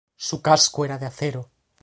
Su 0.15 0.41
casco 0.41 0.83
era 0.83 0.97
de 0.97 1.05
acero. 1.05 1.51